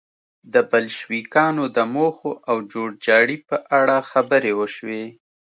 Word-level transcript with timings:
د 0.53 0.55
بلشویکانو 0.71 1.63
د 1.75 1.77
موخو 1.95 2.31
او 2.49 2.57
جوړجاړي 2.71 3.37
په 3.47 3.55
اړه 3.79 3.97
خبرې 4.11 4.51
وشوې 4.59 5.03